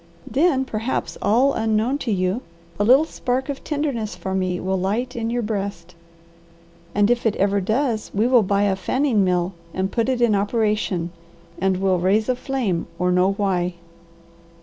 [0.25, 2.41] Then, perhaps all unknown to you,
[2.79, 5.93] a little spark of tenderness for me will light in your breast;
[6.95, 10.33] and if it ever does we will buy a fanning mill and put it in
[10.33, 11.11] operation,
[11.59, 13.75] and we'll raise a flame or know why."